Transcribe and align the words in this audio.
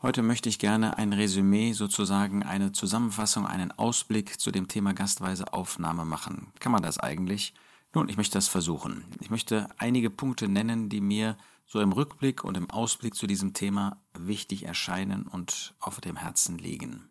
Heute 0.00 0.22
möchte 0.22 0.48
ich 0.48 0.60
gerne 0.60 0.96
ein 0.96 1.12
Resümee, 1.12 1.72
sozusagen 1.72 2.44
eine 2.44 2.70
Zusammenfassung, 2.70 3.48
einen 3.48 3.72
Ausblick 3.72 4.38
zu 4.38 4.52
dem 4.52 4.68
Thema 4.68 4.94
gastweise 4.94 5.52
Aufnahme 5.52 6.04
machen. 6.04 6.52
Kann 6.60 6.70
man 6.70 6.82
das 6.82 6.98
eigentlich? 6.98 7.52
Nun, 7.92 8.08
ich 8.08 8.16
möchte 8.16 8.34
das 8.34 8.46
versuchen. 8.46 9.04
Ich 9.18 9.30
möchte 9.30 9.68
einige 9.76 10.08
Punkte 10.08 10.46
nennen, 10.46 10.88
die 10.88 11.00
mir 11.00 11.36
so 11.66 11.80
im 11.80 11.90
Rückblick 11.90 12.44
und 12.44 12.56
im 12.56 12.70
Ausblick 12.70 13.16
zu 13.16 13.26
diesem 13.26 13.54
Thema 13.54 14.00
wichtig 14.16 14.66
erscheinen 14.66 15.26
und 15.26 15.74
auf 15.80 16.00
dem 16.00 16.14
Herzen 16.14 16.58
liegen. 16.58 17.08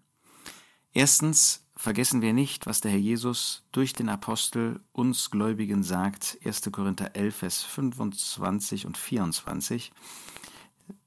Erstens 0.94 1.68
vergessen 1.76 2.22
wir 2.22 2.32
nicht, 2.32 2.68
was 2.68 2.80
der 2.80 2.92
Herr 2.92 3.00
Jesus 3.00 3.64
durch 3.74 3.92
den 3.92 4.08
Apostel 4.08 4.80
uns 4.94 5.30
Gläubigen 5.30 5.84
sagt, 5.84 6.38
1. 6.46 6.70
Korinther 6.72 7.18
11, 7.18 7.36
Vers 7.36 7.64
25 7.64 8.86
und 8.86 8.98
24. 8.98 9.92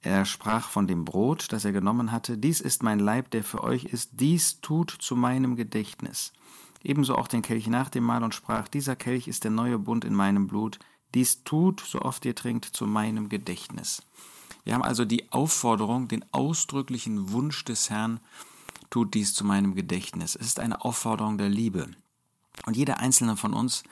Er 0.03 0.25
sprach 0.25 0.69
von 0.69 0.87
dem 0.87 1.05
Brot, 1.05 1.53
das 1.53 1.65
er 1.65 1.73
genommen 1.73 2.13
hatte. 2.13 2.39
Dies 2.39 2.61
ist 2.61 2.83
mein 2.83 2.99
Leib, 2.99 3.31
der 3.31 3.45
für 3.45 3.63
euch 3.63 3.85
ist. 3.85 4.13
Dies 4.15 4.61
tut 4.61 4.91
zu 4.91 5.17
meinem 5.17 5.57
Gedächtnis. 5.57 6.33
Ebenso 6.83 7.15
auch 7.17 7.29
den 7.29 7.43
Kelch 7.43 7.67
nach 7.67 7.91
dem 7.91 8.05
Mahl 8.05 8.25
und 8.25 8.35
sprach, 8.35 8.69
dieser 8.69 8.97
Kelch 8.97 9.29
ist 9.29 9.45
der 9.45 9.51
neue 9.51 9.79
Bund 9.79 10.05
in 10.05 10.15
meinem 10.15 10.47
Blut. 10.47 10.79
Dies 11.15 11.45
tut, 11.45 11.81
so 11.81 12.01
oft 12.01 12.25
ihr 12.25 12.35
trinkt, 12.35 12.65
zu 12.65 12.87
meinem 12.87 13.29
Gedächtnis. 13.29 14.03
Wir 14.65 14.75
haben 14.75 14.83
also 14.83 15.05
die 15.05 15.31
Aufforderung, 15.33 16.09
den 16.09 16.25
ausdrücklichen 16.33 17.33
Wunsch 17.33 17.65
des 17.65 17.91
Herrn, 17.91 18.21
tut 18.89 19.15
dies 19.15 19.35
zu 19.35 19.45
meinem 19.45 19.75
Gedächtnis. 19.75 20.37
Es 20.37 20.47
ist 20.47 20.61
eine 20.61 20.85
Aufforderung 20.85 21.39
der 21.39 21.49
Liebe. 21.49 21.91
Und 22.67 22.77
jeder 22.77 22.99
einzelne 22.99 23.37
von 23.37 23.55
uns 23.55 23.85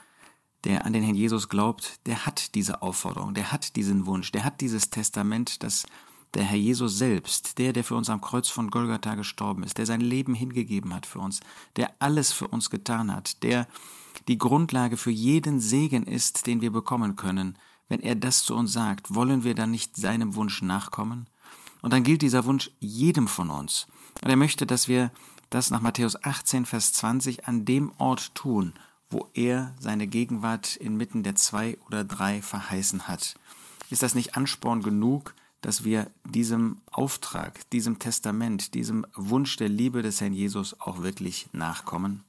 der 0.64 0.84
an 0.84 0.92
den 0.92 1.02
Herrn 1.02 1.14
Jesus 1.14 1.48
glaubt, 1.48 2.00
der 2.06 2.26
hat 2.26 2.54
diese 2.54 2.82
Aufforderung, 2.82 3.34
der 3.34 3.52
hat 3.52 3.76
diesen 3.76 4.06
Wunsch, 4.06 4.32
der 4.32 4.44
hat 4.44 4.60
dieses 4.60 4.90
Testament, 4.90 5.62
das 5.62 5.86
der 6.34 6.44
Herr 6.44 6.58
Jesus 6.58 6.98
selbst, 6.98 7.58
der, 7.58 7.72
der 7.72 7.84
für 7.84 7.94
uns 7.94 8.10
am 8.10 8.20
Kreuz 8.20 8.48
von 8.48 8.70
Golgatha 8.70 9.14
gestorben 9.14 9.62
ist, 9.62 9.78
der 9.78 9.86
sein 9.86 10.00
Leben 10.00 10.34
hingegeben 10.34 10.94
hat 10.94 11.06
für 11.06 11.20
uns, 11.20 11.40
der 11.76 11.94
alles 12.00 12.32
für 12.32 12.48
uns 12.48 12.70
getan 12.70 13.14
hat, 13.14 13.42
der 13.42 13.66
die 14.26 14.38
Grundlage 14.38 14.96
für 14.96 15.10
jeden 15.10 15.60
Segen 15.60 16.04
ist, 16.04 16.46
den 16.46 16.60
wir 16.60 16.70
bekommen 16.70 17.16
können. 17.16 17.56
Wenn 17.88 18.00
er 18.00 18.14
das 18.14 18.44
zu 18.44 18.54
uns 18.54 18.72
sagt, 18.72 19.14
wollen 19.14 19.44
wir 19.44 19.54
dann 19.54 19.70
nicht 19.70 19.96
seinem 19.96 20.34
Wunsch 20.34 20.60
nachkommen? 20.60 21.26
Und 21.80 21.92
dann 21.92 22.02
gilt 22.02 22.22
dieser 22.22 22.44
Wunsch 22.44 22.70
jedem 22.78 23.28
von 23.28 23.50
uns. 23.50 23.86
Und 24.22 24.28
er 24.28 24.36
möchte, 24.36 24.66
dass 24.66 24.88
wir 24.88 25.10
das 25.48 25.70
nach 25.70 25.80
Matthäus 25.80 26.22
18, 26.22 26.66
Vers 26.66 26.92
20 26.92 27.48
an 27.48 27.64
dem 27.64 27.92
Ort 27.96 28.34
tun, 28.34 28.74
wo 29.10 29.28
er 29.34 29.74
seine 29.80 30.06
Gegenwart 30.06 30.76
inmitten 30.76 31.22
der 31.22 31.34
zwei 31.34 31.78
oder 31.86 32.04
drei 32.04 32.42
verheißen 32.42 33.08
hat. 33.08 33.36
Ist 33.90 34.02
das 34.02 34.14
nicht 34.14 34.36
Ansporn 34.36 34.82
genug, 34.82 35.34
dass 35.60 35.84
wir 35.84 36.10
diesem 36.24 36.80
Auftrag, 36.90 37.68
diesem 37.70 37.98
Testament, 37.98 38.74
diesem 38.74 39.06
Wunsch 39.14 39.56
der 39.56 39.68
Liebe 39.68 40.02
des 40.02 40.20
Herrn 40.20 40.34
Jesus 40.34 40.78
auch 40.80 41.02
wirklich 41.02 41.48
nachkommen? 41.52 42.22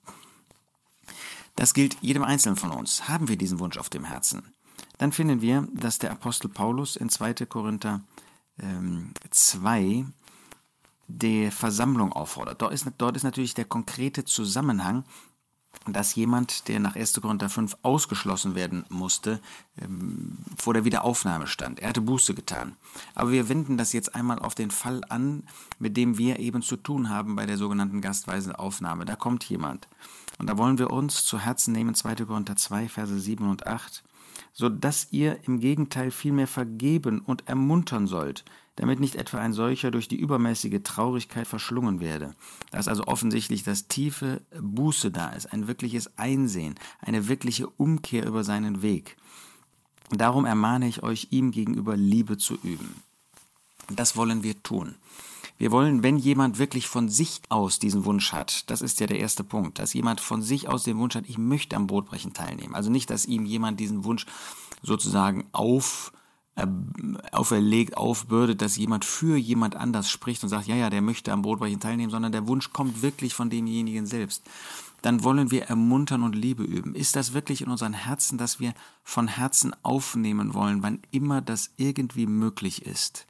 Das 1.55 1.73
gilt 1.73 1.97
jedem 2.02 2.23
Einzelnen 2.23 2.55
von 2.55 2.71
uns. 2.71 3.09
Haben 3.09 3.27
wir 3.27 3.38
diesen 3.38 3.59
Wunsch 3.59 3.77
auf 3.77 3.89
dem 3.89 4.05
Herzen? 4.05 4.53
Dann 4.97 5.11
finden 5.11 5.41
wir, 5.41 5.67
dass 5.73 5.99
der 5.99 6.11
Apostel 6.11 6.49
Paulus 6.49 6.95
in 6.95 7.09
2. 7.09 7.33
Korinther 7.45 8.02
ähm, 8.59 9.14
2 9.30 10.05
der 11.08 11.52
Versammlung 11.52 12.14
auffordert. 12.14 12.61
Dort 12.61 12.73
ist, 12.73 12.88
dort 12.97 13.17
ist 13.17 13.23
natürlich 13.23 13.55
der 13.55 13.66
konkrete 13.66 14.25
Zusammenhang 14.25 15.03
dass 15.87 16.15
jemand, 16.15 16.67
der 16.67 16.79
nach 16.79 16.95
1. 16.95 17.21
Korinther 17.21 17.49
5 17.49 17.77
ausgeschlossen 17.81 18.55
werden 18.55 18.85
musste, 18.89 19.39
ähm, 19.81 20.37
vor 20.57 20.73
der 20.73 20.85
Wiederaufnahme 20.85 21.47
stand. 21.47 21.79
Er 21.79 21.89
hatte 21.89 22.01
Buße 22.01 22.33
getan. 22.33 22.75
Aber 23.15 23.31
wir 23.31 23.49
wenden 23.49 23.77
das 23.77 23.93
jetzt 23.93 24.13
einmal 24.15 24.39
auf 24.39 24.55
den 24.55 24.71
Fall 24.71 25.01
an, 25.09 25.43
mit 25.79 25.97
dem 25.97 26.17
wir 26.17 26.39
eben 26.39 26.61
zu 26.61 26.75
tun 26.75 27.09
haben 27.09 27.35
bei 27.35 27.45
der 27.45 27.57
sogenannten 27.57 28.01
gastweisen 28.01 28.53
Aufnahme. 28.53 29.05
Da 29.05 29.15
kommt 29.15 29.43
jemand. 29.45 29.87
Und 30.37 30.47
da 30.47 30.57
wollen 30.57 30.77
wir 30.77 30.91
uns 30.91 31.25
zu 31.25 31.39
Herzen 31.39 31.73
nehmen, 31.73 31.95
2. 31.95 32.15
Korinther 32.15 32.55
2, 32.55 32.89
Verse 32.89 33.19
7 33.19 33.49
und 33.49 33.67
8, 33.67 34.03
so 34.53 34.69
dass 34.69 35.08
ihr 35.11 35.39
im 35.45 35.59
Gegenteil 35.59 36.11
vielmehr 36.11 36.47
vergeben 36.47 37.19
und 37.19 37.47
ermuntern 37.47 38.08
sollt, 38.08 38.45
damit 38.79 39.01
nicht 39.01 39.15
etwa 39.15 39.39
ein 39.39 39.51
solcher 39.51 39.91
durch 39.91 40.07
die 40.07 40.17
übermäßige 40.17 40.79
Traurigkeit 40.83 41.47
verschlungen 41.47 41.99
werde. 41.99 42.33
Da 42.71 42.79
ist 42.79 42.87
also 42.87 43.03
offensichtlich, 43.07 43.63
dass 43.63 43.89
tiefe 43.89 44.41
Buße 44.59 45.11
da 45.11 45.31
ist, 45.31 45.51
ein 45.51 45.67
wirkliches 45.67 46.17
Einsehen, 46.17 46.75
eine 47.01 47.27
wirkliche 47.27 47.67
Umkehr 47.67 48.25
über 48.25 48.45
seinen 48.45 48.81
Weg. 48.81 49.17
Darum 50.11 50.45
ermahne 50.45 50.87
ich 50.87 51.03
euch, 51.03 51.27
ihm 51.31 51.51
gegenüber 51.51 51.97
Liebe 51.97 52.37
zu 52.37 52.55
üben. 52.63 53.03
Das 53.89 54.15
wollen 54.15 54.43
wir 54.43 54.63
tun. 54.63 54.95
Wir 55.57 55.71
wollen, 55.71 56.01
wenn 56.01 56.17
jemand 56.17 56.57
wirklich 56.57 56.87
von 56.87 57.09
sich 57.09 57.41
aus 57.49 57.79
diesen 57.79 58.05
Wunsch 58.05 58.31
hat, 58.31 58.69
das 58.69 58.81
ist 58.81 59.01
ja 59.01 59.07
der 59.07 59.19
erste 59.19 59.43
Punkt, 59.43 59.77
dass 59.77 59.93
jemand 59.93 60.21
von 60.21 60.41
sich 60.41 60.69
aus 60.69 60.83
den 60.83 60.97
Wunsch 60.99 61.15
hat, 61.15 61.27
ich 61.27 61.37
möchte 61.37 61.75
am 61.75 61.85
Brotbrechen 61.85 62.33
teilnehmen. 62.33 62.75
Also 62.75 62.89
nicht, 62.89 63.09
dass 63.09 63.25
ihm 63.25 63.45
jemand 63.45 63.77
diesen 63.81 64.05
Wunsch 64.05 64.25
sozusagen 64.81 65.47
auf 65.51 66.13
auferlegt, 67.31 67.97
aufbürdet, 67.97 68.61
dass 68.61 68.77
jemand 68.77 69.05
für 69.05 69.37
jemand 69.37 69.75
anders 69.75 70.09
spricht 70.09 70.43
und 70.43 70.49
sagt, 70.49 70.67
ja, 70.67 70.75
ja, 70.75 70.89
der 70.89 71.02
möchte 71.02 71.31
am 71.31 71.42
Brotbrechen 71.42 71.80
teilnehmen, 71.80 72.11
sondern 72.11 72.31
der 72.31 72.47
Wunsch 72.47 72.71
kommt 72.71 73.02
wirklich 73.02 73.33
von 73.33 73.49
demjenigen 73.49 74.05
selbst. 74.05 74.43
Dann 75.02 75.23
wollen 75.23 75.52
wir 75.52 75.64
ermuntern 75.64 76.23
und 76.23 76.36
Liebe 76.36 76.64
üben. 76.64 76.93
Ist 76.95 77.15
das 77.15 77.33
wirklich 77.33 77.61
in 77.61 77.70
unseren 77.70 77.93
Herzen, 77.93 78.37
dass 78.37 78.59
wir 78.59 78.73
von 79.03 79.27
Herzen 79.27 79.73
aufnehmen 79.83 80.53
wollen, 80.53 80.83
wann 80.83 80.99
immer 81.11 81.42
das 81.42 81.71
irgendwie 81.77 82.25
möglich 82.25 82.86
ist? 82.86 83.26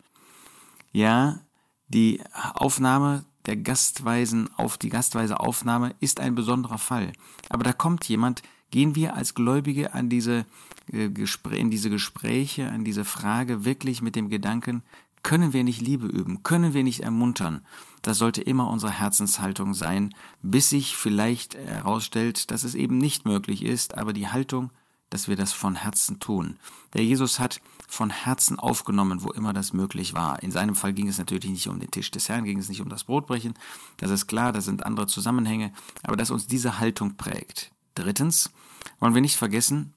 Ja, 0.91 1.39
die 1.87 2.21
Aufnahme 2.53 3.25
der 3.45 3.57
Gastweisen 3.57 4.49
auf 4.57 4.77
die 4.77 4.89
gastweise 4.89 5.39
Aufnahme 5.39 5.95
ist 5.99 6.19
ein 6.19 6.35
besonderer 6.35 6.77
Fall. 6.77 7.13
Aber 7.49 7.63
da 7.63 7.73
kommt 7.73 8.07
jemand, 8.07 8.41
Gehen 8.71 8.95
wir 8.95 9.15
als 9.15 9.33
Gläubige 9.33 9.93
an 9.93 10.09
diese, 10.09 10.45
äh, 10.91 11.09
in 11.51 11.71
diese 11.71 11.89
Gespräche, 11.89 12.69
an 12.69 12.83
diese 12.83 13.05
Frage 13.05 13.65
wirklich 13.65 14.01
mit 14.01 14.15
dem 14.15 14.29
Gedanken, 14.29 14.83
können 15.23 15.53
wir 15.53 15.63
nicht 15.63 15.81
Liebe 15.81 16.07
üben, 16.07 16.43
können 16.43 16.73
wir 16.73 16.83
nicht 16.83 17.01
ermuntern? 17.01 17.61
Das 18.01 18.17
sollte 18.17 18.41
immer 18.41 18.69
unsere 18.69 18.91
Herzenshaltung 18.91 19.73
sein, 19.73 20.13
bis 20.41 20.69
sich 20.69 20.95
vielleicht 20.95 21.55
herausstellt, 21.55 22.51
dass 22.51 22.63
es 22.63 22.75
eben 22.75 22.97
nicht 22.97 23.25
möglich 23.25 23.63
ist, 23.63 23.97
aber 23.97 24.13
die 24.13 24.29
Haltung, 24.29 24.69
dass 25.09 25.27
wir 25.27 25.35
das 25.35 25.51
von 25.51 25.75
Herzen 25.75 26.19
tun. 26.19 26.57
Der 26.93 27.03
Jesus 27.03 27.39
hat 27.39 27.61
von 27.87 28.11
Herzen 28.11 28.59
aufgenommen, 28.59 29.23
wo 29.23 29.31
immer 29.31 29.53
das 29.53 29.73
möglich 29.73 30.13
war. 30.13 30.41
In 30.43 30.51
seinem 30.51 30.75
Fall 30.75 30.93
ging 30.93 31.07
es 31.07 31.17
natürlich 31.17 31.49
nicht 31.49 31.67
um 31.67 31.79
den 31.79 31.91
Tisch 31.91 32.11
des 32.11 32.29
Herrn, 32.29 32.45
ging 32.45 32.59
es 32.59 32.69
nicht 32.69 32.81
um 32.81 32.89
das 32.89 33.03
Brotbrechen. 33.03 33.55
Das 33.97 34.11
ist 34.11 34.27
klar, 34.27 34.53
das 34.53 34.65
sind 34.65 34.85
andere 34.85 35.07
Zusammenhänge, 35.07 35.73
aber 36.03 36.15
dass 36.15 36.31
uns 36.31 36.47
diese 36.47 36.79
Haltung 36.79 37.15
prägt. 37.15 37.71
Drittens 37.99 38.51
wollen 38.99 39.13
wir 39.13 39.21
nicht 39.21 39.35
vergessen, 39.35 39.93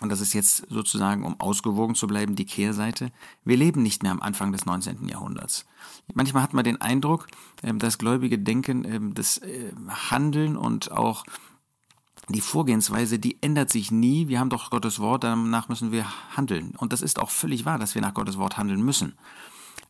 und 0.00 0.10
das 0.10 0.20
ist 0.20 0.32
jetzt 0.32 0.66
sozusagen, 0.68 1.24
um 1.24 1.40
ausgewogen 1.40 1.96
zu 1.96 2.06
bleiben, 2.06 2.36
die 2.36 2.44
Kehrseite. 2.44 3.10
Wir 3.44 3.56
leben 3.56 3.82
nicht 3.82 4.02
mehr 4.02 4.12
am 4.12 4.22
Anfang 4.22 4.52
des 4.52 4.64
19. 4.64 5.08
Jahrhunderts. 5.08 5.66
Manchmal 6.14 6.42
hat 6.44 6.54
man 6.54 6.62
den 6.62 6.80
Eindruck, 6.80 7.26
ähm, 7.64 7.80
dass 7.80 7.98
Gläubige 7.98 8.38
denken, 8.38 8.84
ähm, 8.84 9.14
das 9.14 9.38
äh, 9.38 9.72
Handeln 9.88 10.56
und 10.56 10.92
auch 10.92 11.24
die 12.28 12.42
Vorgehensweise, 12.42 13.18
die 13.18 13.38
ändert 13.40 13.70
sich 13.70 13.90
nie. 13.90 14.28
Wir 14.28 14.38
haben 14.38 14.50
doch 14.50 14.70
Gottes 14.70 15.00
Wort, 15.00 15.24
danach 15.24 15.68
müssen 15.68 15.90
wir 15.90 16.06
handeln. 16.36 16.74
Und 16.76 16.92
das 16.92 17.02
ist 17.02 17.18
auch 17.18 17.30
völlig 17.30 17.64
wahr, 17.64 17.78
dass 17.78 17.94
wir 17.94 18.02
nach 18.02 18.14
Gottes 18.14 18.38
Wort 18.38 18.56
handeln 18.58 18.82
müssen. 18.82 19.14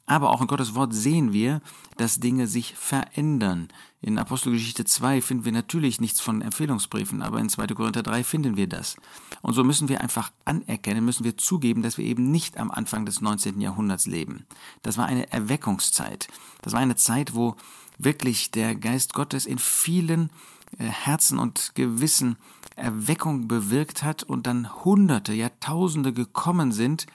Aber 0.08 0.30
auch 0.30 0.41
in 0.41 0.46
Gottes 0.46 0.74
Wort 0.74 0.94
sehen 0.94 1.34
wir, 1.34 1.60
dass 1.98 2.19
Dinge 2.19 2.46
sich 2.46 2.74
verändern. 2.74 3.69
In 4.00 4.19
Apostelgeschichte 4.19 4.86
2 4.86 5.20
finden 5.20 5.44
wir 5.44 5.52
natürlich 5.52 6.00
nichts 6.00 6.20
von 6.20 6.41
Empfehlungsbriefen, 6.41 7.20
aber 7.20 7.38
in 7.41 7.50
2. 7.50 7.66
Korinther 7.69 8.02
3 8.02 8.24
finden 8.24 8.56
wir 8.56 8.69
das. 8.69 8.96
Und 9.42 9.52
so 9.52 9.64
müssen 9.64 9.91
wir 9.91 10.00
einfach 10.00 10.32
anerkennen, 10.46 11.04
müssen 11.04 11.24
wir 11.24 11.36
zugeben, 11.36 11.82
dass 11.82 11.98
wir 11.98 12.06
eben 12.06 12.30
nicht 12.30 12.56
am 12.56 12.70
Anfang 12.70 13.04
des 13.04 13.20
19. 13.20 13.60
Jahrhunderts 13.60 14.06
leben. 14.06 14.46
Das 14.82 14.96
war 14.96 15.04
eine 15.04 15.30
Erweckungszeit. 15.30 16.28
Das 16.62 16.72
war 16.72 16.80
eine 16.80 16.96
Zeit, 16.96 17.34
wo 17.34 17.56
wirklich 17.99 18.50
der 18.50 18.75
Geist 18.76 19.12
Gottes 19.12 19.44
in 19.44 19.58
vielen 19.58 20.31
äh, 20.78 20.84
Herzen 20.84 21.38
und 21.38 21.72
Gewissen 21.75 22.37
Erweckung 22.76 23.46
bewirkt 23.46 24.04
hat 24.04 24.22
und 24.22 24.46
dann 24.46 24.84
Hunderte, 24.84 25.34
Jahrtausende 25.34 26.14
gekommen 26.14 26.72
sind, 26.72 27.06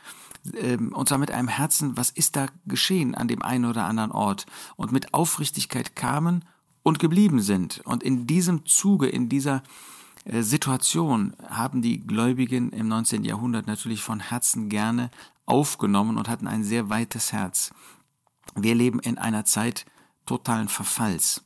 ähm, 0.56 0.94
und 0.94 1.10
zwar 1.10 1.18
mit 1.18 1.32
einem 1.32 1.48
Herzen, 1.48 1.96
was 1.98 2.10
ist 2.10 2.36
da 2.36 2.48
geschehen 2.66 3.16
an 3.16 3.28
dem 3.28 3.42
einen 3.42 3.66
oder 3.66 3.86
anderen 3.86 4.12
Ort 4.12 4.46
und 4.76 4.92
mit 4.92 5.14
Aufrichtigkeit 5.14 5.96
kamen 5.96 6.46
und 6.84 7.00
geblieben 7.00 7.42
sind. 7.42 7.82
Und 7.86 8.04
in 8.04 8.28
diesem 8.28 8.66
Zuge, 8.66 9.08
in 9.08 9.30
dieser 9.30 9.64
äh, 10.26 10.42
Situation 10.42 11.34
haben 11.48 11.82
die 11.82 12.06
Gläubigen 12.06 12.72
im 12.72 12.88
19. 12.88 13.24
Jahrhundert 13.24 13.68
natürlich 13.68 14.02
von 14.02 14.20
Herzen 14.20 14.70
gerne 14.70 15.10
aufgenommen 15.46 16.18
und 16.18 16.30
hatten 16.30 16.48
ein 16.48 16.64
sehr 16.64 16.90
weites 16.90 17.34
Herz. 17.34 17.74
Wir 18.56 18.76
leben 18.76 19.00
in 19.00 19.18
einer 19.18 19.46
Zeit 19.46 19.86
totalen 20.26 20.70
Verfalls. 20.70 21.44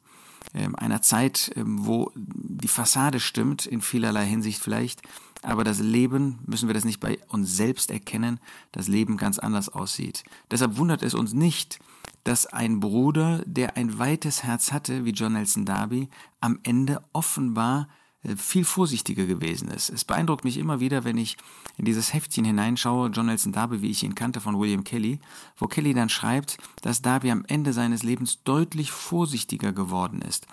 Ähm, 0.53 0.75
einer 0.75 1.01
Zeit, 1.01 1.51
ähm, 1.55 1.85
wo 1.85 2.11
die 2.15 2.67
Fassade 2.67 3.19
stimmt, 3.19 3.65
in 3.65 3.81
vielerlei 3.81 4.25
Hinsicht 4.25 4.61
vielleicht, 4.61 5.01
aber 5.41 5.63
das 5.63 5.79
Leben, 5.79 6.39
müssen 6.45 6.67
wir 6.67 6.73
das 6.73 6.85
nicht 6.85 6.99
bei 6.99 7.19
uns 7.27 7.55
selbst 7.55 7.91
erkennen, 7.91 8.39
das 8.71 8.87
Leben 8.87 9.17
ganz 9.17 9.39
anders 9.39 9.69
aussieht. 9.69 10.23
Deshalb 10.51 10.77
wundert 10.77 11.03
es 11.03 11.13
uns 11.13 11.33
nicht, 11.33 11.79
dass 12.23 12.45
ein 12.45 12.79
Bruder, 12.79 13.41
der 13.45 13.77
ein 13.77 13.99
weites 13.99 14.43
Herz 14.43 14.71
hatte, 14.71 15.05
wie 15.05 15.11
John 15.11 15.33
Nelson 15.33 15.65
Darby, 15.65 16.09
am 16.41 16.59
Ende 16.63 17.01
offenbar 17.13 17.87
viel 18.35 18.65
vorsichtiger 18.65 19.25
gewesen 19.25 19.69
ist. 19.69 19.89
Es 19.89 20.03
beeindruckt 20.03 20.43
mich 20.43 20.57
immer 20.57 20.79
wieder, 20.79 21.03
wenn 21.03 21.17
ich 21.17 21.37
in 21.77 21.85
dieses 21.85 22.13
Heftchen 22.13 22.45
hineinschaue, 22.45 23.09
John 23.09 23.27
Nelson 23.27 23.53
Darby, 23.53 23.81
wie 23.81 23.91
ich 23.91 24.03
ihn 24.03 24.15
kannte, 24.15 24.41
von 24.41 24.59
William 24.59 24.83
Kelly, 24.83 25.19
wo 25.55 25.67
Kelly 25.67 25.93
dann 25.93 26.09
schreibt, 26.09 26.57
dass 26.81 27.01
Darby 27.01 27.31
am 27.31 27.45
Ende 27.47 27.73
seines 27.73 28.03
Lebens 28.03 28.43
deutlich 28.43 28.91
vorsichtiger 28.91 29.71
geworden 29.71 30.21
ist. 30.21 30.47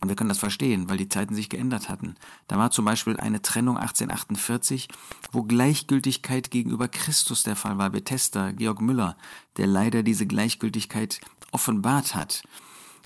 Und 0.00 0.08
wir 0.08 0.16
können 0.16 0.30
das 0.30 0.38
verstehen, 0.38 0.88
weil 0.90 0.96
die 0.96 1.08
Zeiten 1.08 1.34
sich 1.34 1.48
geändert 1.48 1.88
hatten. 1.88 2.16
Da 2.48 2.58
war 2.58 2.72
zum 2.72 2.84
Beispiel 2.84 3.16
eine 3.18 3.40
Trennung 3.40 3.76
1848, 3.76 4.88
wo 5.30 5.44
Gleichgültigkeit 5.44 6.50
gegenüber 6.50 6.88
Christus 6.88 7.44
der 7.44 7.54
Fall 7.54 7.78
war. 7.78 7.90
Bethesda, 7.90 8.50
Georg 8.50 8.80
Müller, 8.80 9.16
der 9.58 9.68
leider 9.68 10.02
diese 10.02 10.26
Gleichgültigkeit 10.26 11.20
offenbart 11.52 12.16
hat. 12.16 12.42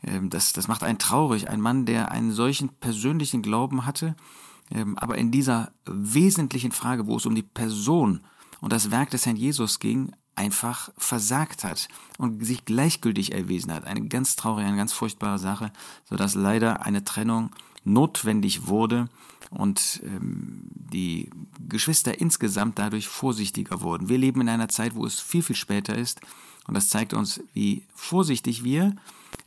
Ähm, 0.03 0.31
das, 0.31 0.53
das 0.53 0.69
macht 0.69 0.83
einen 0.83 0.99
traurig. 0.99 1.49
Ein 1.49 1.61
Mann, 1.61 1.87
der 1.87 2.11
einen 2.11 2.33
solchen 2.33 2.69
persönlichen 2.69 3.43
Glauben 3.43 3.87
hatte, 3.87 4.17
ähm, 4.71 4.97
aber 4.99 5.19
in 5.19 5.31
dieser 5.31 5.73
wesentlichen 5.85 6.73
Frage, 6.73 7.07
wo 7.07 7.17
es 7.17 7.27
um 7.27 7.35
die 7.35 7.43
Person 7.43 8.21
und 8.61 8.73
das 8.73 8.91
Werk 8.91 9.11
des 9.11 9.27
Herrn 9.27 9.37
Jesus 9.37 9.79
ging, 9.79 10.13
einfach 10.35 10.91
versagt 10.99 11.65
hat 11.65 11.89
und 12.19 12.45
sich 12.45 12.65
gleichgültig 12.65 13.33
erwiesen 13.33 13.73
hat. 13.73 13.85
Eine 13.85 14.07
ganz 14.07 14.37
traurige, 14.37 14.69
eine 14.69 14.77
ganz 14.77 14.93
furchtbare 14.93 15.39
Sache, 15.39 15.73
sodass 16.05 16.35
leider 16.35 16.85
eine 16.85 17.05
Trennung 17.05 17.51
notwendig 17.85 18.67
wurde 18.67 19.09
und 19.51 20.03
ähm, 20.05 20.69
die 20.75 21.31
Geschwister 21.69 22.21
insgesamt 22.21 22.79
dadurch 22.79 23.09
vorsichtiger 23.09 23.81
wurden. 23.81 24.09
Wir 24.09 24.19
leben 24.19 24.43
in 24.43 24.49
einer 24.49 24.69
Zeit, 24.69 24.95
wo 24.95 25.07
es 25.07 25.21
viel, 25.21 25.43
viel 25.43 25.57
später 25.57 25.97
ist 25.97 26.21
und 26.67 26.75
das 26.75 26.89
zeigt 26.89 27.15
uns, 27.15 27.41
wie 27.55 27.85
vorsichtig 27.95 28.65
wir 28.65 28.95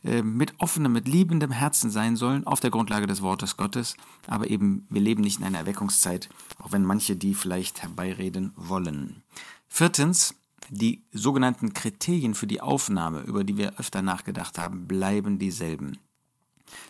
mit 0.02 0.54
offenem, 0.58 0.92
mit 0.92 1.08
liebendem 1.08 1.50
Herzen 1.50 1.90
sein 1.90 2.16
sollen 2.16 2.46
auf 2.46 2.60
der 2.60 2.70
Grundlage 2.70 3.06
des 3.06 3.22
Wortes 3.22 3.56
Gottes. 3.56 3.96
Aber 4.26 4.48
eben, 4.48 4.86
wir 4.88 5.00
leben 5.00 5.22
nicht 5.22 5.38
in 5.38 5.44
einer 5.44 5.58
Erweckungszeit, 5.58 6.28
auch 6.58 6.72
wenn 6.72 6.84
manche 6.84 7.16
die 7.16 7.34
vielleicht 7.34 7.82
herbeireden 7.82 8.52
wollen. 8.56 9.22
Viertens, 9.68 10.34
die 10.70 11.02
sogenannten 11.12 11.74
Kriterien 11.74 12.34
für 12.34 12.46
die 12.46 12.60
Aufnahme, 12.60 13.20
über 13.20 13.44
die 13.44 13.56
wir 13.56 13.78
öfter 13.78 14.02
nachgedacht 14.02 14.58
haben, 14.58 14.86
bleiben 14.86 15.38
dieselben. 15.38 15.98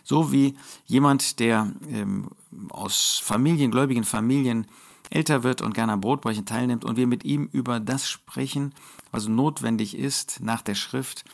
So 0.03 0.31
wie 0.31 0.55
jemand, 0.85 1.39
der 1.39 1.71
ähm, 1.89 2.29
aus 2.69 3.19
Familien, 3.23 3.71
gläubigen 3.71 4.03
Familien 4.03 4.67
älter 5.09 5.43
wird 5.43 5.61
und 5.61 5.73
gerne 5.73 5.93
am 5.93 6.01
Brotbrechen 6.01 6.45
teilnimmt 6.45 6.85
und 6.85 6.97
wir 6.97 7.07
mit 7.07 7.23
ihm 7.25 7.49
über 7.51 7.79
das 7.79 8.09
sprechen, 8.09 8.73
was 9.11 9.27
notwendig 9.27 9.97
ist 9.97 10.39
nach 10.41 10.61
der 10.61 10.75
Schrift, 10.75 11.25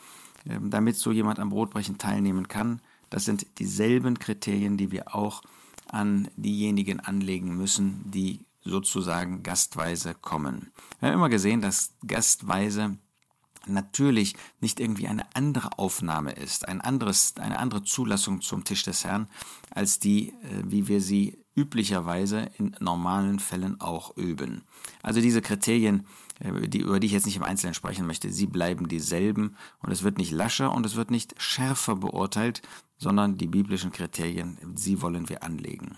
damit 0.48 0.96
so 0.96 1.12
jemand 1.12 1.38
am 1.38 1.50
Brotbrechen 1.50 1.98
teilnehmen 1.98 2.48
kann. 2.48 2.80
Das 3.10 3.24
sind 3.24 3.46
dieselben 3.58 4.18
Kriterien, 4.18 4.76
die 4.76 4.90
wir 4.90 5.14
auch 5.14 5.42
an 5.86 6.28
diejenigen 6.36 7.00
anlegen 7.00 7.56
müssen, 7.56 8.10
die 8.10 8.44
sozusagen 8.64 9.42
gastweise 9.42 10.14
kommen. 10.14 10.72
Wir 11.00 11.08
haben 11.08 11.16
immer 11.16 11.28
gesehen, 11.28 11.62
dass 11.62 11.94
gastweise 12.06 12.98
natürlich 13.66 14.36
nicht 14.60 14.80
irgendwie 14.80 15.08
eine 15.08 15.24
andere 15.34 15.78
Aufnahme 15.78 16.32
ist, 16.32 16.68
ein 16.68 16.80
anderes, 16.80 17.34
eine 17.38 17.58
andere 17.58 17.82
Zulassung 17.82 18.40
zum 18.40 18.64
Tisch 18.64 18.82
des 18.82 19.04
Herrn, 19.04 19.28
als 19.70 19.98
die, 19.98 20.30
äh, 20.30 20.62
wie 20.64 20.88
wir 20.88 21.00
sie 21.00 21.38
üblicherweise 21.54 22.50
in 22.56 22.76
normalen 22.78 23.40
Fällen 23.40 23.80
auch 23.80 24.16
üben. 24.16 24.62
Also 25.02 25.20
diese 25.20 25.42
Kriterien, 25.42 26.06
die, 26.40 26.80
über 26.80 27.00
die 27.00 27.06
ich 27.06 27.12
jetzt 27.12 27.26
nicht 27.26 27.36
im 27.36 27.42
Einzelnen 27.42 27.74
sprechen 27.74 28.06
möchte, 28.06 28.32
sie 28.32 28.46
bleiben 28.46 28.88
dieselben 28.88 29.56
und 29.80 29.90
es 29.90 30.02
wird 30.02 30.18
nicht 30.18 30.32
lascher 30.32 30.72
und 30.72 30.86
es 30.86 30.96
wird 30.96 31.10
nicht 31.10 31.34
schärfer 31.40 31.96
beurteilt, 31.96 32.62
sondern 32.96 33.36
die 33.36 33.48
biblischen 33.48 33.92
Kriterien, 33.92 34.58
sie 34.74 35.02
wollen 35.02 35.28
wir 35.28 35.42
anlegen. 35.42 35.96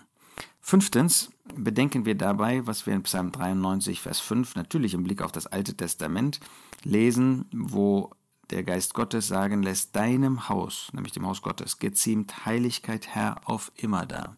Fünftens 0.60 1.30
bedenken 1.54 2.04
wir 2.04 2.14
dabei, 2.14 2.66
was 2.66 2.86
wir 2.86 2.94
in 2.94 3.02
Psalm 3.02 3.32
93, 3.32 4.00
Vers 4.00 4.20
5 4.20 4.56
natürlich 4.56 4.94
im 4.94 5.04
Blick 5.04 5.22
auf 5.22 5.32
das 5.32 5.46
Alte 5.46 5.76
Testament 5.76 6.40
lesen, 6.84 7.46
wo 7.52 8.10
der 8.50 8.62
Geist 8.62 8.94
Gottes 8.94 9.28
sagen 9.28 9.62
lässt, 9.62 9.96
deinem 9.96 10.48
Haus, 10.48 10.88
nämlich 10.92 11.12
dem 11.12 11.26
Haus 11.26 11.40
Gottes, 11.40 11.78
geziemt 11.78 12.44
Heiligkeit, 12.44 13.08
Herr, 13.08 13.40
auf 13.44 13.72
immer 13.76 14.06
da. 14.06 14.36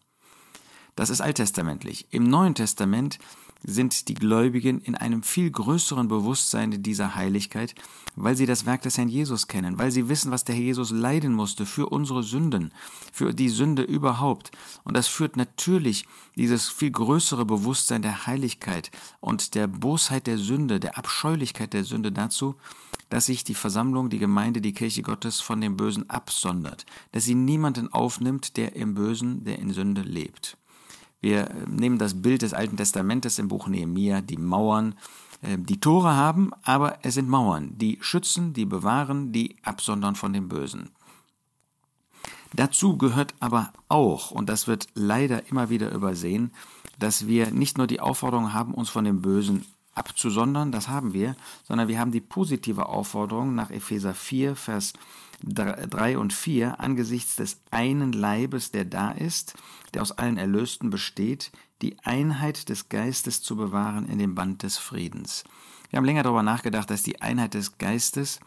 Das 0.95 1.09
ist 1.09 1.21
alttestamentlich. 1.21 2.07
Im 2.11 2.23
Neuen 2.23 2.55
Testament 2.55 3.17
sind 3.63 4.07
die 4.07 4.13
Gläubigen 4.13 4.81
in 4.81 4.95
einem 4.95 5.23
viel 5.23 5.49
größeren 5.49 6.07
Bewusstsein 6.07 6.83
dieser 6.83 7.15
Heiligkeit, 7.15 7.75
weil 8.15 8.35
sie 8.35 8.45
das 8.45 8.65
Werk 8.65 8.81
des 8.81 8.97
Herrn 8.97 9.09
Jesus 9.09 9.47
kennen, 9.47 9.79
weil 9.79 9.91
sie 9.91 10.09
wissen, 10.09 10.31
was 10.31 10.43
der 10.43 10.55
Herr 10.55 10.63
Jesus 10.63 10.91
leiden 10.91 11.33
musste 11.33 11.65
für 11.65 11.87
unsere 11.87 12.23
Sünden, 12.23 12.71
für 13.11 13.33
die 13.33 13.49
Sünde 13.49 13.83
überhaupt. 13.83 14.51
Und 14.83 14.95
das 14.95 15.07
führt 15.07 15.37
natürlich 15.37 16.05
dieses 16.35 16.69
viel 16.69 16.91
größere 16.91 17.45
Bewusstsein 17.45 18.01
der 18.01 18.27
Heiligkeit 18.27 18.91
und 19.19 19.55
der 19.55 19.67
Bosheit 19.67 20.27
der 20.27 20.37
Sünde, 20.37 20.79
der 20.79 20.97
Abscheulichkeit 20.97 21.73
der 21.73 21.83
Sünde 21.83 22.11
dazu, 22.11 22.55
dass 23.09 23.27
sich 23.27 23.43
die 23.43 23.55
Versammlung, 23.55 24.09
die 24.09 24.19
Gemeinde, 24.19 24.59
die 24.59 24.73
Kirche 24.73 25.03
Gottes 25.03 25.39
von 25.39 25.61
dem 25.61 25.77
Bösen 25.77 26.09
absondert, 26.09 26.85
dass 27.11 27.25
sie 27.25 27.35
niemanden 27.35 27.93
aufnimmt, 27.93 28.57
der 28.57 28.75
im 28.75 28.95
Bösen, 28.95 29.43
der 29.43 29.59
in 29.59 29.71
Sünde 29.71 30.01
lebt. 30.01 30.57
Wir 31.23 31.49
nehmen 31.67 31.99
das 31.99 32.21
Bild 32.21 32.41
des 32.41 32.53
Alten 32.53 32.75
Testamentes 32.75 33.39
im 33.39 33.47
Buch 33.47 33.69
Nehemia, 33.69 34.19
die 34.19 34.35
Mauern, 34.35 34.95
äh, 35.41 35.57
die 35.57 35.79
Tore 35.79 36.17
haben, 36.17 36.51
aber 36.63 36.99
es 37.01 37.13
sind 37.13 37.29
Mauern, 37.29 37.77
die 37.77 37.97
schützen, 38.01 38.51
die 38.51 38.65
bewahren, 38.65 39.31
die 39.31 39.55
absondern 39.63 40.15
von 40.15 40.33
dem 40.33 40.49
Bösen. 40.49 40.89
Dazu 42.53 42.97
gehört 42.97 43.35
aber 43.39 43.71
auch, 43.87 44.31
und 44.31 44.49
das 44.49 44.67
wird 44.67 44.87
leider 44.95 45.47
immer 45.47 45.69
wieder 45.69 45.91
übersehen, 45.93 46.51
dass 46.99 47.25
wir 47.25 47.51
nicht 47.51 47.77
nur 47.77 47.87
die 47.87 48.01
Aufforderung 48.01 48.51
haben, 48.51 48.73
uns 48.73 48.89
von 48.89 49.05
dem 49.05 49.21
Bösen 49.21 49.63
abzusondern, 49.95 50.73
das 50.73 50.89
haben 50.89 51.13
wir, 51.13 51.37
sondern 51.63 51.87
wir 51.87 52.01
haben 52.01 52.11
die 52.11 52.19
positive 52.19 52.87
Aufforderung 52.87 53.55
nach 53.55 53.71
Epheser 53.71 54.13
4, 54.13 54.57
Vers 54.57 54.91
3 55.43 56.17
und 56.17 56.33
4 56.33 56.79
angesichts 56.79 57.35
des 57.35 57.61
einen 57.71 58.13
Leibes, 58.13 58.71
der 58.71 58.85
da 58.85 59.11
ist, 59.11 59.55
der 59.93 60.01
aus 60.01 60.11
allen 60.11 60.37
Erlösten 60.37 60.89
besteht, 60.89 61.51
die 61.81 61.97
Einheit 62.03 62.69
des 62.69 62.89
Geistes 62.89 63.41
zu 63.41 63.55
bewahren 63.55 64.07
in 64.07 64.19
dem 64.19 64.35
Band 64.35 64.63
des 64.63 64.77
Friedens. 64.77 65.43
Wir 65.89 65.97
haben 65.97 66.05
länger 66.05 66.23
darüber 66.23 66.43
nachgedacht, 66.43 66.89
dass 66.89 67.03
die 67.03 67.21
Einheit 67.21 67.53
des 67.53 67.77
Geistes 67.77 68.39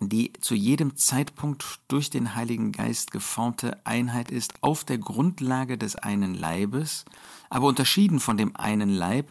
die 0.00 0.32
zu 0.40 0.54
jedem 0.54 0.96
Zeitpunkt 0.96 1.80
durch 1.88 2.10
den 2.10 2.34
Heiligen 2.34 2.72
Geist 2.72 3.10
geformte 3.10 3.78
Einheit 3.84 4.30
ist 4.30 4.54
auf 4.62 4.84
der 4.84 4.98
Grundlage 4.98 5.78
des 5.78 5.96
einen 5.96 6.34
Leibes, 6.34 7.04
aber 7.50 7.68
unterschieden 7.68 8.20
von 8.20 8.36
dem 8.36 8.56
einen 8.56 8.90
Leib, 8.90 9.28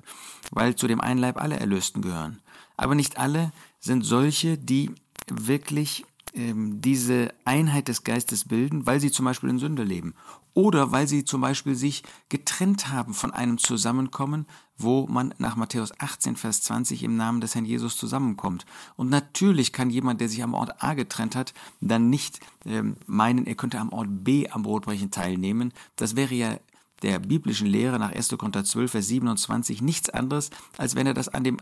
weil 0.51 0.75
zu 0.75 0.87
dem 0.87 1.01
einen 1.01 1.19
Leib 1.19 1.41
alle 1.41 1.59
Erlösten 1.59 2.01
gehören. 2.01 2.39
Aber 2.77 2.95
nicht 2.95 3.17
alle 3.17 3.51
sind 3.79 4.03
solche, 4.03 4.57
die 4.57 4.91
wirklich 5.27 6.05
diese 6.33 7.33
Einheit 7.43 7.89
des 7.89 8.03
Geistes 8.03 8.47
bilden, 8.47 8.85
weil 8.85 9.01
sie 9.01 9.11
zum 9.11 9.25
Beispiel 9.25 9.49
in 9.49 9.59
Sünde 9.59 9.83
leben 9.83 10.13
oder 10.53 10.91
weil 10.91 11.07
sie 11.07 11.23
zum 11.23 11.41
Beispiel 11.41 11.75
sich 11.75 12.03
getrennt 12.29 12.89
haben 12.89 13.13
von 13.13 13.31
einem 13.31 13.57
Zusammenkommen, 13.57 14.45
wo 14.77 15.07
man 15.07 15.33
nach 15.37 15.55
Matthäus 15.55 15.91
18, 15.99 16.35
Vers 16.35 16.61
20 16.61 17.03
im 17.03 17.15
Namen 17.15 17.41
des 17.41 17.55
Herrn 17.55 17.65
Jesus 17.65 17.97
zusammenkommt. 17.97 18.65
Und 18.95 19.09
natürlich 19.09 19.73
kann 19.73 19.89
jemand, 19.89 20.19
der 20.21 20.29
sich 20.29 20.43
am 20.43 20.53
Ort 20.53 20.83
A 20.83 20.93
getrennt 20.93 21.35
hat, 21.35 21.53
dann 21.79 22.09
nicht 22.09 22.39
ähm, 22.65 22.97
meinen, 23.05 23.45
er 23.45 23.55
könnte 23.55 23.79
am 23.79 23.93
Ort 23.93 24.07
B 24.23 24.47
am 24.49 24.63
Brotbrechen 24.63 25.11
teilnehmen. 25.11 25.73
Das 25.95 26.15
wäre 26.15 26.33
ja 26.33 26.57
der 27.01 27.19
biblischen 27.19 27.67
Lehre 27.67 27.99
nach 27.99 28.11
1. 28.11 28.29
Korinther 28.37 28.63
12, 28.63 28.91
Vers 28.91 29.07
27 29.07 29.81
nichts 29.81 30.09
anderes, 30.09 30.49
als 30.77 30.95
wenn 30.95 31.07
er 31.07 31.13
das 31.13 31.29
an 31.29 31.43
dem 31.43 31.57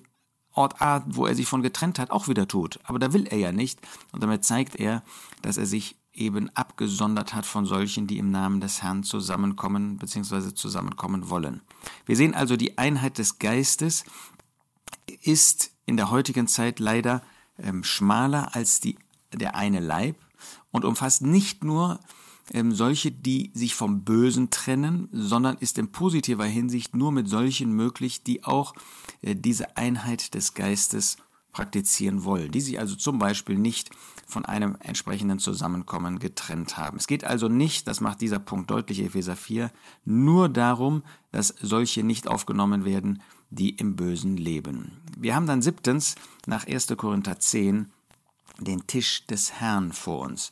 Ort 0.53 0.81
A, 0.81 1.03
wo 1.07 1.25
er 1.25 1.35
sich 1.35 1.47
von 1.47 1.61
getrennt 1.61 1.99
hat, 1.99 2.11
auch 2.11 2.27
wieder 2.27 2.47
tut. 2.47 2.79
Aber 2.83 2.99
da 2.99 3.13
will 3.13 3.27
er 3.27 3.37
ja 3.37 3.51
nicht. 3.51 3.79
Und 4.11 4.23
damit 4.23 4.43
zeigt 4.43 4.75
er, 4.75 5.03
dass 5.41 5.57
er 5.57 5.65
sich 5.65 5.95
eben 6.13 6.49
abgesondert 6.55 7.33
hat 7.33 7.45
von 7.45 7.65
solchen, 7.65 8.07
die 8.07 8.17
im 8.17 8.31
Namen 8.31 8.59
des 8.59 8.81
Herrn 8.83 9.03
zusammenkommen 9.03 9.97
bzw. 9.97 10.53
zusammenkommen 10.53 11.29
wollen. 11.29 11.61
Wir 12.05 12.15
sehen 12.15 12.33
also, 12.33 12.57
die 12.57 12.77
Einheit 12.77 13.17
des 13.17 13.39
Geistes 13.39 14.03
ist 15.21 15.71
in 15.85 15.97
der 15.97 16.11
heutigen 16.11 16.47
Zeit 16.47 16.79
leider 16.79 17.21
ähm, 17.57 17.83
schmaler 17.83 18.55
als 18.55 18.79
die, 18.79 18.97
der 19.33 19.55
eine 19.55 19.79
Leib 19.79 20.15
und 20.71 20.85
umfasst 20.85 21.21
nicht 21.21 21.63
nur 21.63 21.99
ähm, 22.53 22.73
solche, 22.73 23.11
die 23.11 23.51
sich 23.53 23.75
vom 23.75 24.03
Bösen 24.03 24.49
trennen, 24.49 25.09
sondern 25.11 25.57
ist 25.57 25.77
in 25.77 25.91
positiver 25.91 26.45
Hinsicht 26.45 26.95
nur 26.95 27.11
mit 27.11 27.27
solchen 27.27 27.71
möglich, 27.71 28.23
die 28.23 28.43
auch 28.43 28.73
äh, 29.21 29.35
diese 29.35 29.77
Einheit 29.77 30.33
des 30.33 30.53
Geistes 30.53 31.17
praktizieren 31.51 32.23
wollen, 32.23 32.51
die 32.51 32.61
sich 32.61 32.79
also 32.79 32.95
zum 32.95 33.17
Beispiel 33.17 33.57
nicht 33.57 33.89
von 34.27 34.45
einem 34.45 34.77
entsprechenden 34.81 35.39
Zusammenkommen 35.39 36.19
getrennt 36.19 36.77
haben. 36.77 36.97
Es 36.97 37.07
geht 37.07 37.23
also 37.23 37.47
nicht, 37.47 37.87
das 37.87 38.01
macht 38.01 38.21
dieser 38.21 38.39
Punkt 38.39 38.69
deutlich, 38.69 39.01
Epheser 39.01 39.35
4, 39.35 39.71
nur 40.05 40.47
darum, 40.47 41.03
dass 41.31 41.47
solche 41.59 42.03
nicht 42.03 42.27
aufgenommen 42.27 42.85
werden, 42.85 43.21
die 43.49 43.71
im 43.71 43.95
Bösen 43.95 44.37
leben. 44.37 45.01
Wir 45.17 45.35
haben 45.35 45.47
dann 45.47 45.63
siebtens 45.63 46.15
nach 46.45 46.67
1. 46.67 46.95
Korinther 46.95 47.39
10 47.39 47.91
den 48.59 48.85
Tisch 48.87 49.25
des 49.25 49.53
Herrn 49.53 49.91
vor 49.91 50.19
uns. 50.19 50.51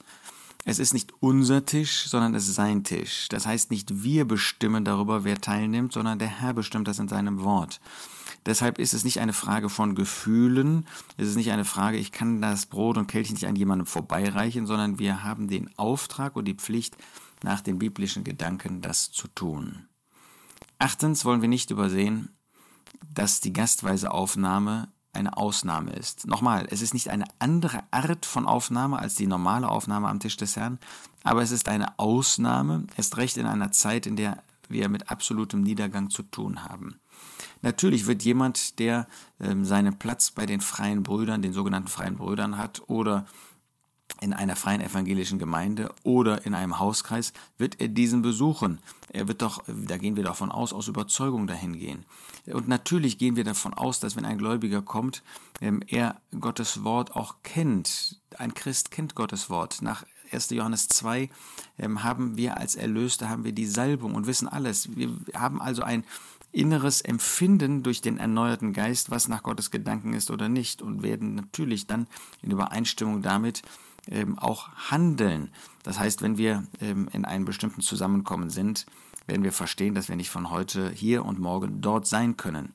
Es 0.70 0.80
ist 0.80 0.94
nicht 0.94 1.14
unser 1.22 1.64
Tisch, 1.64 2.10
sondern 2.10 2.36
es 2.36 2.50
ist 2.50 2.56
sein 2.56 2.84
Tisch. 2.84 3.30
Das 3.30 3.48
heißt, 3.48 3.72
nicht 3.72 4.04
wir 4.04 4.26
bestimmen 4.26 4.84
darüber, 4.84 5.24
wer 5.24 5.40
teilnimmt, 5.40 5.94
sondern 5.94 6.20
der 6.20 6.28
Herr 6.28 6.54
bestimmt 6.54 6.90
das 6.90 7.00
in 7.00 7.08
seinem 7.08 7.42
Wort. 7.42 7.80
Deshalb 8.46 8.78
ist 8.78 8.94
es 8.94 9.06
nicht 9.06 9.22
eine 9.22 9.32
Frage 9.32 9.70
von 9.70 9.96
Gefühlen, 9.96 10.86
es 11.16 11.30
ist 11.30 11.38
nicht 11.38 11.54
eine 11.54 11.64
Frage, 11.64 11.96
ich 11.96 12.12
kann 12.12 12.42
das 12.42 12.66
Brot 12.66 12.98
und 12.98 13.08
Kelch 13.08 13.32
nicht 13.32 13.48
an 13.48 13.56
jemandem 13.56 13.86
vorbeireichen, 13.86 14.68
sondern 14.68 15.00
wir 15.00 15.24
haben 15.24 15.48
den 15.48 15.70
Auftrag 15.78 16.36
und 16.36 16.44
die 16.44 16.56
Pflicht, 16.56 16.98
nach 17.44 17.62
den 17.62 17.80
biblischen 17.80 18.26
Gedanken 18.26 18.82
das 18.82 19.10
zu 19.10 19.30
tun. 19.30 19.88
Achtens 20.80 21.24
wollen 21.24 21.42
wir 21.42 21.48
nicht 21.48 21.72
übersehen, 21.72 22.36
dass 23.14 23.40
die 23.40 23.54
gastweise 23.54 24.12
Aufnahme 24.12 24.90
eine 25.18 25.36
Ausnahme 25.36 25.92
ist. 25.92 26.28
Nochmal, 26.28 26.68
es 26.70 26.82
ist 26.82 26.94
nicht 26.94 27.10
eine 27.10 27.26
andere 27.40 27.80
Art 27.92 28.26
von 28.26 28.46
Aufnahme 28.46 29.00
als 29.00 29.16
die 29.16 29.28
normale 29.28 29.68
Aufnahme 29.68 30.08
am 30.08 30.20
Tisch 30.20 30.38
des 30.38 30.56
Herrn, 30.56 30.80
aber 31.24 31.42
es 31.42 31.52
ist 31.52 31.68
eine 31.68 32.00
Ausnahme, 32.00 32.86
erst 32.96 33.18
recht 33.18 33.38
in 33.38 33.46
einer 33.46 33.72
Zeit, 33.72 34.06
in 34.06 34.16
der 34.16 34.42
wir 34.70 34.90
mit 34.90 35.12
absolutem 35.12 35.62
Niedergang 35.62 36.10
zu 36.10 36.24
tun 36.24 36.64
haben. 36.64 37.00
Natürlich 37.62 38.06
wird 38.06 38.24
jemand, 38.24 38.80
der 38.80 39.08
ähm, 39.40 39.66
seinen 39.66 39.98
Platz 39.98 40.32
bei 40.32 40.46
den 40.46 40.62
freien 40.62 41.04
Brüdern, 41.04 41.42
den 41.42 41.54
sogenannten 41.54 41.88
freien 41.88 42.18
Brüdern 42.18 42.58
hat, 42.58 42.82
oder 42.88 43.26
in 44.22 44.34
einer 44.34 44.56
freien 44.56 44.82
evangelischen 44.82 45.40
Gemeinde 45.40 45.90
oder 46.04 46.46
in 46.46 46.54
einem 46.54 46.80
Hauskreis, 46.80 47.34
wird 47.58 47.80
er 47.80 47.88
diesen 47.88 48.22
besuchen. 48.22 48.80
Er 49.10 49.28
wird 49.28 49.42
doch, 49.42 49.64
da 49.68 49.98
gehen 49.98 50.16
wir 50.16 50.24
davon 50.24 50.52
aus, 50.52 50.74
aus 50.74 50.88
Überzeugung 50.88 51.48
dahin 51.48 51.78
gehen. 51.78 52.06
Und 52.46 52.68
natürlich 52.68 53.18
gehen 53.18 53.36
wir 53.36 53.44
davon 53.44 53.74
aus, 53.74 54.00
dass 54.00 54.16
wenn 54.16 54.26
ein 54.26 54.38
Gläubiger 54.38 54.82
kommt, 54.82 55.24
ähm, 55.62 55.82
er 55.88 56.22
Gottes 56.40 56.84
Wort 56.84 57.16
auch 57.16 57.36
kennt. 57.44 58.20
Ein 58.38 58.54
Christ 58.54 58.92
kennt 58.92 59.16
Gottes 59.16 59.50
Wort. 59.50 59.82
Nach 59.82 60.06
1. 60.32 60.50
Johannes 60.52 60.88
2 60.90 61.30
ähm, 61.80 62.04
haben 62.04 62.38
wir 62.38 62.58
als 62.58 62.76
Erlöste, 62.76 63.30
haben 63.30 63.44
wir 63.44 63.54
die 63.54 63.66
Salbung 63.66 64.16
und 64.16 64.28
wissen 64.28 64.48
alles. 64.48 64.96
Wir 64.96 65.10
haben 65.34 65.62
also 65.62 65.84
ein 65.84 66.04
inneres 66.52 67.02
Empfinden 67.02 67.84
durch 67.84 68.02
den 68.02 68.18
erneuerten 68.18 68.74
Geist, 68.74 69.12
was 69.12 69.28
nach 69.28 69.44
Gottes 69.44 69.72
Gedanken 69.72 70.14
ist 70.14 70.32
oder 70.32 70.50
nicht 70.50 70.82
und 70.82 71.04
werden 71.04 71.36
natürlich 71.36 71.88
dann 71.88 72.08
in 72.42 72.52
Übereinstimmung 72.52 73.22
damit 73.22 73.62
ähm, 74.10 74.38
auch 74.38 74.70
handeln. 74.90 75.52
Das 75.84 76.00
heißt, 76.00 76.22
wenn 76.22 76.38
wir 76.38 76.64
ähm, 76.82 77.10
in 77.12 77.26
einem 77.26 77.46
bestimmten 77.46 77.82
Zusammenkommen 77.82 78.50
sind, 78.50 78.86
werden 79.28 79.44
wir 79.44 79.52
verstehen, 79.52 79.94
dass 79.94 80.10
wir 80.10 80.16
nicht 80.16 80.30
von 80.30 80.50
heute 80.50 80.90
hier 80.90 81.26
und 81.26 81.40
morgen 81.40 81.82
dort 81.82 82.08
sein 82.08 82.38
können. 82.38 82.74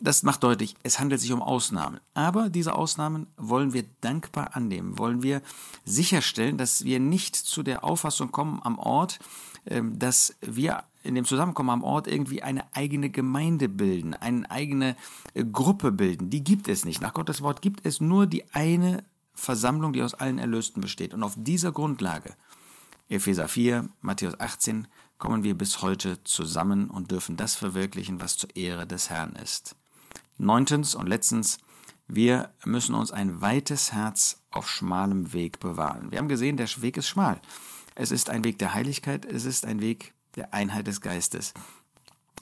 Das 0.00 0.22
macht 0.22 0.42
deutlich, 0.42 0.74
es 0.82 0.98
handelt 0.98 1.20
sich 1.20 1.32
um 1.32 1.40
Ausnahmen. 1.40 2.00
Aber 2.14 2.50
diese 2.50 2.74
Ausnahmen 2.74 3.26
wollen 3.36 3.72
wir 3.72 3.84
dankbar 4.00 4.56
annehmen, 4.56 4.98
wollen 4.98 5.22
wir 5.22 5.40
sicherstellen, 5.84 6.58
dass 6.58 6.84
wir 6.84 7.00
nicht 7.00 7.36
zu 7.36 7.62
der 7.62 7.84
Auffassung 7.84 8.32
kommen 8.32 8.60
am 8.62 8.78
Ort, 8.78 9.18
ähm, 9.66 9.98
dass 9.98 10.34
wir 10.40 10.82
in 11.04 11.14
dem 11.14 11.24
Zusammenkommen 11.24 11.70
am 11.70 11.84
Ort 11.84 12.06
irgendwie 12.06 12.42
eine 12.42 12.64
eigene 12.74 13.10
Gemeinde 13.10 13.68
bilden, 13.68 14.14
eine 14.14 14.50
eigene 14.50 14.96
äh, 15.34 15.44
Gruppe 15.44 15.92
bilden. 15.92 16.30
Die 16.30 16.42
gibt 16.42 16.68
es 16.68 16.84
nicht. 16.84 17.00
Nach 17.00 17.14
Gottes 17.14 17.42
Wort 17.42 17.62
gibt 17.62 17.86
es 17.86 18.00
nur 18.00 18.26
die 18.26 18.44
eine 18.52 19.04
Versammlung, 19.34 19.92
die 19.92 20.02
aus 20.02 20.14
allen 20.14 20.38
Erlösten 20.38 20.80
besteht. 20.80 21.14
Und 21.14 21.22
auf 21.22 21.34
dieser 21.36 21.72
Grundlage, 21.72 22.34
Epheser 23.08 23.48
4, 23.48 23.88
Matthäus 24.00 24.38
18, 24.40 24.88
kommen 25.18 25.42
wir 25.42 25.56
bis 25.56 25.82
heute 25.82 26.22
zusammen 26.24 26.90
und 26.90 27.10
dürfen 27.10 27.36
das 27.36 27.54
verwirklichen, 27.54 28.20
was 28.20 28.36
zur 28.36 28.54
Ehre 28.56 28.86
des 28.86 29.10
Herrn 29.10 29.36
ist. 29.36 29.76
Neuntens 30.38 30.94
und 30.94 31.06
letztens, 31.06 31.58
wir 32.06 32.50
müssen 32.64 32.94
uns 32.94 33.12
ein 33.12 33.40
weites 33.40 33.92
Herz 33.92 34.42
auf 34.50 34.68
schmalem 34.68 35.32
Weg 35.32 35.60
bewahren. 35.60 36.10
Wir 36.10 36.18
haben 36.18 36.28
gesehen, 36.28 36.56
der 36.56 36.68
Weg 36.82 36.96
ist 36.96 37.08
schmal. 37.08 37.40
Es 37.94 38.10
ist 38.10 38.30
ein 38.30 38.44
Weg 38.44 38.58
der 38.58 38.74
Heiligkeit, 38.74 39.24
es 39.24 39.44
ist 39.44 39.64
ein 39.64 39.80
Weg 39.80 40.14
der 40.36 40.52
Einheit 40.52 40.86
des 40.86 41.00
Geistes. 41.00 41.54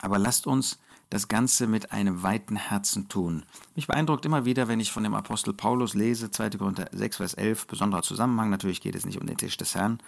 Aber 0.01 0.19
lasst 0.19 0.47
uns 0.47 0.79
das 1.13 1.29
Ganze 1.29 1.67
mit 1.67 1.93
einem 1.93 2.23
weiten 2.23 2.57
Herzen 2.57 3.07
tun. 3.07 3.43
Mich 3.77 3.87
beeindruckt 3.87 4.25
immer 4.25 4.47
wieder, 4.47 4.67
wenn 4.67 4.81
ich 4.81 4.91
von 4.91 5.03
dem 5.03 5.15
Apostel 5.15 5.53
Paulus 5.53 5.93
lese, 5.93 6.31
2. 6.31 6.51
Korinther 6.51 6.89
6, 6.91 7.19
Vers 7.19 7.35
11, 7.35 7.67
besonderer 7.67 8.03
Zusammenhang, 8.03 8.49
natürlich 8.49 8.81
geht 8.81 8.95
es 8.95 9.05
nicht 9.05 9.21
um 9.21 9.27
den 9.27 9.37
Tisch 9.37 9.59
des 9.59 9.75
Herrn. 9.75 9.99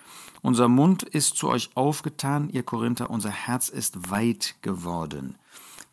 Unser 0.40 0.68
Mund 0.68 1.02
ist 1.02 1.36
zu 1.36 1.50
euch 1.50 1.68
aufgetan, 1.74 2.48
ihr 2.48 2.62
Korinther, 2.62 3.10
unser 3.10 3.28
Herz 3.28 3.68
ist 3.68 4.10
weit 4.10 4.54
geworden. 4.62 5.34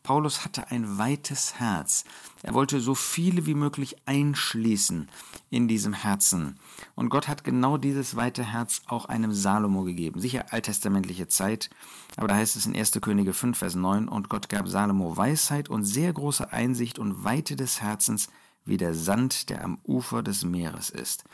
Paulus 0.04 0.44
hatte 0.44 0.72
ein 0.72 0.98
weites 0.98 1.60
Herz. 1.60 2.06
Er 2.42 2.54
wollte 2.54 2.82
so 2.82 2.96
viele 2.96 3.46
wie 3.46 3.54
möglich 3.54 3.96
einschließen 4.06 5.10
in 5.52 5.68
diesem 5.68 5.94
Herzen. 5.94 6.58
Und 6.96 7.10
Gott 7.10 7.28
hat 7.28 7.44
genau 7.44 7.78
dieses 7.78 8.16
weite 8.16 8.44
Herz 8.44 8.82
auch 8.88 9.06
einem 9.06 9.32
Salomo 9.32 9.84
gegeben. 9.84 10.20
Sicher 10.20 10.46
alttestamentliche 10.50 11.28
Zeit, 11.28 11.70
aber 12.18 12.28
da 12.28 12.36
heißt 12.36 12.56
es 12.56 12.66
in 12.66 12.76
1. 12.76 12.94
Könige 13.02 13.34
5, 13.34 13.58
Vers 13.58 13.76
9, 13.76 14.08
und 14.08 14.30
Gott 14.30 14.50
gab 14.50 14.68
Salomo 14.68 15.16
Weisheit 15.16 15.70
und 15.70 15.84
sehr 15.84 16.12
große 16.12 16.52
Einsicht 16.52 16.98
und 16.98 17.24
Weite 17.24 17.56
des 17.56 17.82
Herzens, 17.82 18.30
wie 18.66 18.78
der 18.78 18.96
Sand, 18.96 19.50
der 19.50 19.64
am 19.64 19.80
Ufer 19.84 20.24
des 20.24 20.44
Meeres 20.44 20.90
ist. 20.90 21.26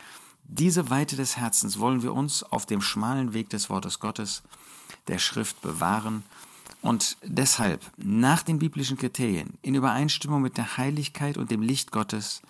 Diese 0.44 0.90
Weite 0.90 1.16
des 1.16 1.38
Herzens 1.38 1.80
wollen 1.80 2.04
wir 2.04 2.14
uns 2.14 2.44
auf 2.44 2.66
dem 2.66 2.82
schmalen 2.82 3.34
Weg 3.34 3.50
des 3.50 3.70
Wortes 3.70 4.00
Gottes, 4.00 4.44
der 5.08 5.20
Schrift 5.20 5.62
bewahren 5.62 6.24
und 6.82 7.18
deshalb 7.24 7.84
nach 7.98 8.44
den 8.44 8.60
biblischen 8.60 8.98
Kriterien 8.98 9.58
in 9.62 9.76
Übereinstimmung 9.76 10.42
mit 10.42 10.58
der 10.58 10.78
Heiligkeit 10.78 11.38
und 11.38 11.52
dem 11.52 11.62
Licht 11.62 11.92
Gottes 11.92 12.42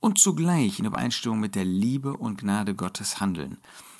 und 0.00 0.18
zugleich 0.18 0.78
in 0.78 0.84
Übereinstimmung 0.84 1.40
mit 1.40 1.54
der 1.54 1.64
Liebe 1.64 2.16
und 2.16 2.38
Gnade 2.38 2.74
Gottes 2.74 3.20
handeln. 3.20 3.58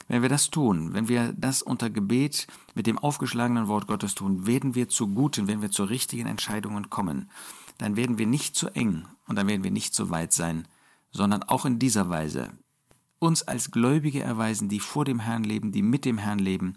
Wenn 0.09 0.23
wir 0.23 0.29
das 0.29 0.51
tun, 0.51 0.93
wenn 0.93 1.09
wir 1.09 1.33
das 1.33 1.63
unter 1.63 1.89
Gebet 1.89 2.47
mit 2.75 2.87
dem 2.87 2.99
aufgeschlagenen 2.99 3.69
Wort 3.69 3.87
Gottes 3.87 4.15
tun, 4.15 4.47
werden 4.47 4.75
wir 4.75 4.89
zu 4.89 5.09
guten, 5.09 5.49
wenn 5.49 5.63
wir 5.63 5.71
zu 5.71 5.85
richtigen 5.85 6.27
Entscheidungen 6.27 6.91
kommen. 6.91 7.31
Dann 7.79 7.97
werden 7.97 8.19
wir 8.19 8.27
nicht 8.27 8.55
zu 8.55 8.69
eng 8.69 9.07
und 9.27 9.37
dann 9.37 9.49
werden 9.49 9.65
wir 9.65 9.71
nicht 9.71 9.95
zu 9.95 10.11
weit 10.11 10.33
sein, 10.33 10.69
sondern 11.11 11.43
auch 11.43 11.65
in 11.65 11.79
dieser 11.79 12.11
Weise 12.11 12.51
uns 13.19 13.43
als 13.43 13.71
Gläubige 13.71 14.23
erweisen, 14.23 14.69
die 14.69 14.81
vor 14.81 15.05
dem 15.05 15.21
Herrn 15.21 15.45
leben, 15.45 15.73
die 15.73 15.83
mit 15.83 16.05
dem 16.05 16.19
Herrn 16.19 16.39
leben, 16.39 16.75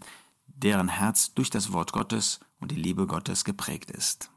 deren 0.57 0.87
Herz 0.87 1.33
durch 1.33 1.49
das 1.49 1.71
Wort 1.71 1.93
Gottes 1.93 2.39
und 2.59 2.71
die 2.71 2.75
Liebe 2.75 3.07
Gottes 3.07 3.45
geprägt 3.45 3.91
ist. 3.91 4.31